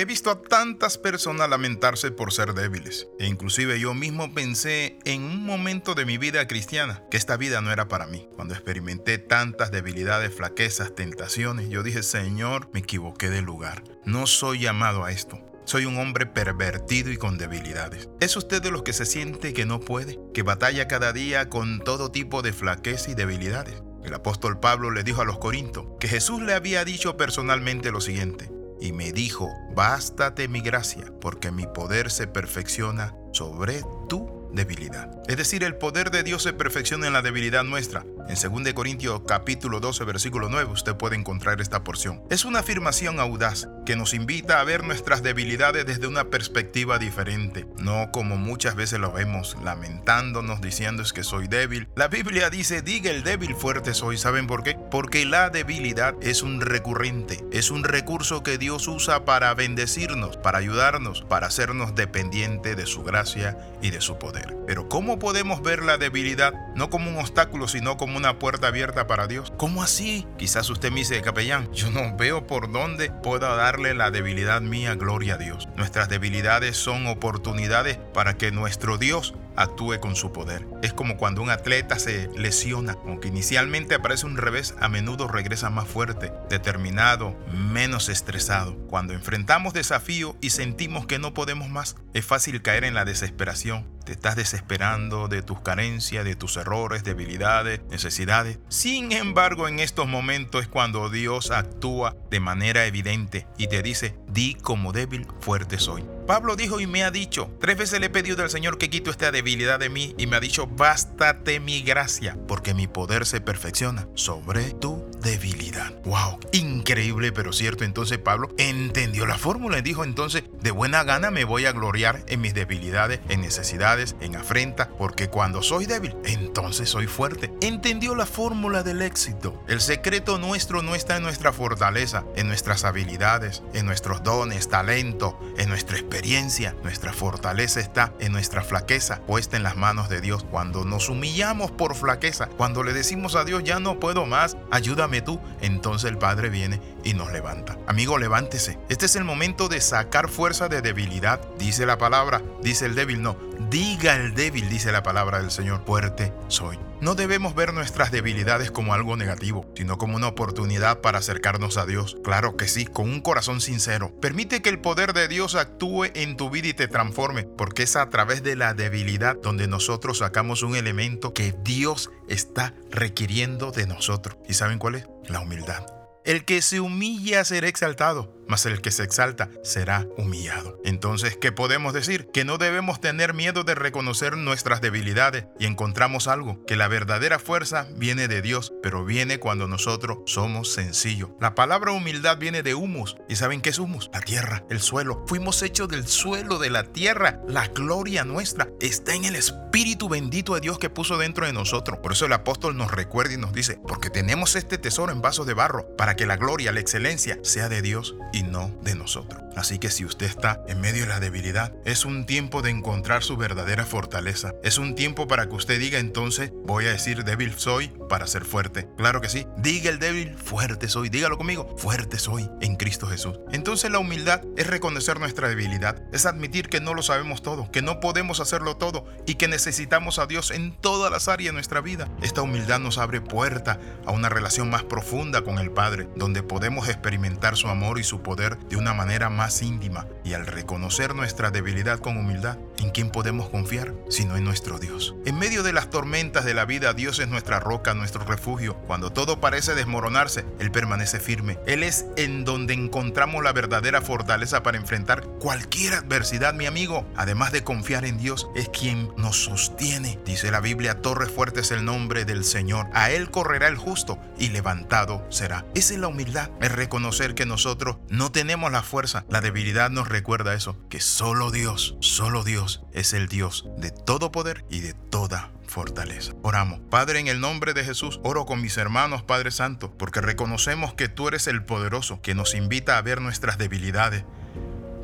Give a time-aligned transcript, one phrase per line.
[0.00, 5.22] He visto a tantas personas lamentarse por ser débiles, e inclusive yo mismo pensé en
[5.22, 8.26] un momento de mi vida cristiana que esta vida no era para mí.
[8.34, 13.84] Cuando experimenté tantas debilidades, flaquezas, tentaciones, yo dije, Señor, me equivoqué de lugar.
[14.06, 15.38] No soy llamado a esto.
[15.66, 18.08] Soy un hombre pervertido y con debilidades.
[18.20, 20.18] ¿Es usted de los que se siente que no puede?
[20.32, 23.82] ¿Que batalla cada día con todo tipo de flaqueza y debilidades?
[24.02, 28.00] El apóstol Pablo le dijo a los Corintios que Jesús le había dicho personalmente lo
[28.00, 28.50] siguiente,
[28.80, 35.22] y me dijo, bástate mi gracia, porque mi poder se perfecciona sobre tu debilidad.
[35.28, 38.04] Es decir, el poder de Dios se perfecciona en la debilidad nuestra.
[38.30, 42.22] En 2 Corintios capítulo 12 versículo 9 usted puede encontrar esta porción.
[42.30, 47.66] Es una afirmación audaz que nos invita a ver nuestras debilidades desde una perspectiva diferente,
[47.78, 51.88] no como muchas veces lo vemos lamentándonos diciendo es que soy débil.
[51.96, 54.16] La Biblia dice, diga el débil fuerte soy.
[54.16, 54.76] ¿Saben por qué?
[54.92, 60.58] Porque la debilidad es un recurrente, es un recurso que Dios usa para bendecirnos, para
[60.58, 64.56] ayudarnos, para hacernos dependiente de su gracia y de su poder.
[64.68, 69.06] Pero ¿cómo podemos ver la debilidad no como un obstáculo, sino como una puerta abierta
[69.06, 69.50] para Dios?
[69.56, 70.26] ¿Cómo así?
[70.36, 74.94] Quizás usted me dice, capellán, yo no veo por dónde pueda darle la debilidad mía
[74.94, 75.68] gloria a Dios.
[75.76, 80.66] Nuestras debilidades son oportunidades para que nuestro Dios actúe con su poder.
[80.82, 85.70] Es como cuando un atleta se lesiona, aunque inicialmente aparece un revés, a menudo regresa
[85.70, 88.76] más fuerte, determinado, menos estresado.
[88.88, 93.86] Cuando enfrentamos desafío y sentimos que no podemos más, es fácil caer en la desesperación.
[94.04, 98.58] Te estás desesperando de tus carencias, de tus errores, debilidades, necesidades.
[98.68, 104.16] Sin embargo, en estos momentos es cuando Dios actúa de manera evidente y te dice,
[104.26, 106.04] di como débil, fuerte soy.
[106.30, 109.10] Pablo dijo y me ha dicho, tres veces le he pedido al Señor que quito
[109.10, 113.40] esta debilidad de mí y me ha dicho, bástate mi gracia, porque mi poder se
[113.40, 115.92] perfecciona sobre tu debilidad.
[116.04, 116.38] ¡Wow!
[116.52, 117.82] Increíble, pero cierto.
[117.82, 122.24] Entonces Pablo entendió la fórmula y dijo entonces, de buena gana me voy a gloriar
[122.28, 127.52] en mis debilidades, en necesidades, en afrenta, porque cuando soy débil, entonces soy fuerte.
[127.60, 129.60] Entendió la fórmula del éxito.
[129.66, 135.36] El secreto nuestro no está en nuestra fortaleza, en nuestras habilidades, en nuestros dones, talento,
[135.58, 140.44] en nuestra experiencia nuestra fortaleza está en nuestra flaqueza puesta en las manos de Dios.
[140.44, 145.22] Cuando nos humillamos por flaqueza, cuando le decimos a Dios, ya no puedo más, ayúdame
[145.22, 147.78] tú, entonces el Padre viene y nos levanta.
[147.86, 148.78] Amigo, levántese.
[148.90, 151.40] Este es el momento de sacar fuerza de debilidad.
[151.58, 153.38] Dice la palabra, dice el débil, no.
[153.70, 155.82] Diga el débil, dice la palabra del Señor.
[155.86, 156.89] Fuerte soy.
[157.00, 161.86] No debemos ver nuestras debilidades como algo negativo, sino como una oportunidad para acercarnos a
[161.86, 162.18] Dios.
[162.22, 164.12] Claro que sí, con un corazón sincero.
[164.20, 167.96] Permite que el poder de Dios actúe en tu vida y te transforme, porque es
[167.96, 173.86] a través de la debilidad donde nosotros sacamos un elemento que Dios está requiriendo de
[173.86, 174.36] nosotros.
[174.46, 175.06] ¿Y saben cuál es?
[175.26, 175.86] La humildad.
[176.26, 180.78] El que se humilla será exaltado mas el que se exalta será humillado.
[180.84, 182.26] Entonces, ¿qué podemos decir?
[182.32, 187.38] Que no debemos tener miedo de reconocer nuestras debilidades y encontramos algo, que la verdadera
[187.38, 191.30] fuerza viene de Dios, pero viene cuando nosotros somos sencillos.
[191.40, 193.16] La palabra humildad viene de humus.
[193.28, 194.10] ¿Y saben qué es humus?
[194.12, 195.24] La tierra, el suelo.
[195.28, 197.40] Fuimos hechos del suelo, de la tierra.
[197.46, 202.00] La gloria nuestra está en el Espíritu bendito de Dios que puso dentro de nosotros.
[202.00, 205.46] Por eso el apóstol nos recuerda y nos dice, porque tenemos este tesoro en vasos
[205.46, 209.42] de barro, para que la gloria, la excelencia sea de Dios no de nosotros.
[209.56, 213.22] Así que si usted está en medio de la debilidad, es un tiempo de encontrar
[213.22, 214.52] su verdadera fortaleza.
[214.62, 218.44] Es un tiempo para que usted diga entonces, voy a decir débil soy para ser
[218.44, 218.88] fuerte.
[218.96, 219.46] Claro que sí.
[219.56, 221.08] Diga el débil, fuerte soy.
[221.08, 223.40] Dígalo conmigo, fuerte soy en Cristo Jesús.
[223.52, 227.82] Entonces la humildad es reconocer nuestra debilidad, es admitir que no lo sabemos todo, que
[227.82, 231.80] no podemos hacerlo todo y que necesitamos a Dios en todas las áreas de nuestra
[231.80, 232.08] vida.
[232.22, 236.88] Esta humildad nos abre puerta a una relación más profunda con el Padre, donde podemos
[236.88, 241.50] experimentar su amor y su poder de una manera más íntima y al reconocer nuestra
[241.50, 245.14] debilidad con humildad, ¿en quién podemos confiar sino en nuestro Dios?
[245.26, 248.74] En medio de las tormentas de la vida, Dios es nuestra roca, nuestro refugio.
[248.86, 251.58] Cuando todo parece desmoronarse, Él permanece firme.
[251.66, 257.06] Él es en donde encontramos la verdadera fortaleza para enfrentar cualquier adversidad, mi amigo.
[257.16, 260.18] Además de confiar en Dios, es quien nos sostiene.
[260.24, 262.88] Dice la Biblia, torre fuerte es el nombre del Señor.
[262.94, 265.66] A Él correrá el justo y levantado será.
[265.74, 270.08] Esa es la humildad, es reconocer que nosotros no tenemos la fuerza, la debilidad nos
[270.08, 274.94] recuerda eso, que solo Dios, solo Dios es el Dios de todo poder y de
[274.94, 276.32] toda fortaleza.
[276.42, 276.80] Oramos.
[276.90, 281.08] Padre, en el nombre de Jesús, oro con mis hermanos, Padre Santo, porque reconocemos que
[281.08, 284.24] tú eres el poderoso que nos invita a ver nuestras debilidades.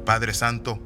[0.04, 0.80] Padre Santo,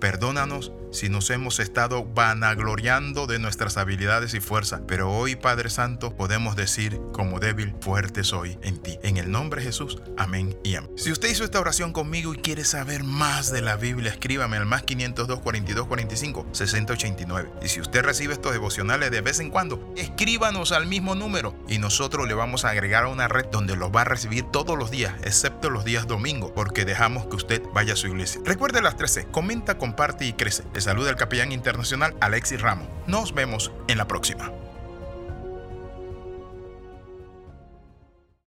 [0.00, 4.82] perdónanos si nos hemos estado vanagloriando de nuestras habilidades y fuerzas.
[4.86, 8.98] Pero hoy, Padre Santo, podemos decir, como débil, fuerte soy en ti.
[9.02, 10.90] En el nombre de Jesús, amén y amén.
[10.96, 14.66] Si usted hizo esta oración conmigo y quiere saber más de la Biblia, escríbame al
[14.66, 17.50] más 502 42 45 6089.
[17.62, 21.78] Y si usted recibe estos devocionales de vez en cuando, escríbanos al mismo número y
[21.78, 24.92] nosotros le vamos a agregar a una red donde los va a recibir todos los
[24.92, 28.40] días, excepto los días domingos, porque dejamos que usted vaya a su iglesia.
[28.44, 30.62] Recuerde las 13, comenta, comparte y crece.
[30.84, 32.86] Saluda el capellán internacional Alexis Ramos.
[33.06, 34.52] Nos vemos en la próxima.